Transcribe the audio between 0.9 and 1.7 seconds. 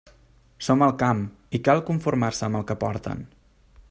camp i